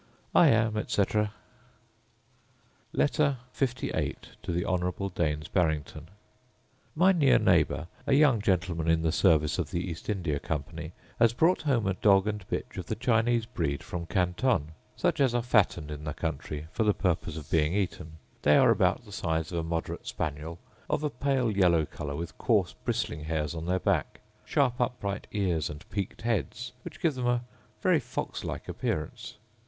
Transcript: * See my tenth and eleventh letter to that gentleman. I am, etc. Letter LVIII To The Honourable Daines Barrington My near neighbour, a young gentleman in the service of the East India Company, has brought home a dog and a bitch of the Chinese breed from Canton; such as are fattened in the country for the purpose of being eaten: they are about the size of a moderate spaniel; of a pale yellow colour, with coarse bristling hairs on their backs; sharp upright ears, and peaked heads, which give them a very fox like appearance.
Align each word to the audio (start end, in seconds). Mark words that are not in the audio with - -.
* 0.15 0.17
See 0.33 0.33
my 0.33 0.49
tenth 0.49 0.97
and 0.97 1.13
eleventh 1.13 1.31
letter 2.91 3.37
to 3.53 3.65
that 3.67 3.77
gentleman. 3.77 3.97
I 4.01 4.01
am, 4.01 4.01
etc. 4.01 4.01
Letter 4.01 4.13
LVIII 4.13 4.15
To 4.41 4.51
The 4.51 4.65
Honourable 4.65 5.09
Daines 5.11 5.47
Barrington 5.51 6.07
My 6.95 7.11
near 7.11 7.37
neighbour, 7.37 7.87
a 8.07 8.13
young 8.15 8.41
gentleman 8.41 8.89
in 8.89 9.03
the 9.03 9.11
service 9.11 9.59
of 9.59 9.69
the 9.69 9.87
East 9.87 10.09
India 10.09 10.39
Company, 10.39 10.93
has 11.19 11.33
brought 11.33 11.61
home 11.61 11.85
a 11.85 11.93
dog 11.93 12.25
and 12.25 12.41
a 12.41 12.45
bitch 12.45 12.79
of 12.79 12.87
the 12.87 12.95
Chinese 12.95 13.45
breed 13.45 13.83
from 13.83 14.07
Canton; 14.07 14.69
such 14.95 15.19
as 15.21 15.35
are 15.35 15.43
fattened 15.43 15.91
in 15.91 16.03
the 16.03 16.15
country 16.15 16.65
for 16.71 16.83
the 16.83 16.95
purpose 16.95 17.37
of 17.37 17.51
being 17.51 17.75
eaten: 17.75 18.13
they 18.41 18.57
are 18.57 18.71
about 18.71 19.05
the 19.05 19.11
size 19.11 19.51
of 19.51 19.59
a 19.59 19.63
moderate 19.69 20.07
spaniel; 20.07 20.57
of 20.89 21.03
a 21.03 21.11
pale 21.11 21.51
yellow 21.51 21.85
colour, 21.85 22.15
with 22.15 22.35
coarse 22.39 22.73
bristling 22.73 23.25
hairs 23.25 23.53
on 23.53 23.67
their 23.67 23.77
backs; 23.79 24.19
sharp 24.45 24.81
upright 24.81 25.27
ears, 25.31 25.69
and 25.69 25.87
peaked 25.91 26.23
heads, 26.23 26.71
which 26.81 26.99
give 26.99 27.13
them 27.13 27.27
a 27.27 27.43
very 27.83 27.99
fox 27.99 28.43
like 28.43 28.67
appearance. 28.67 29.37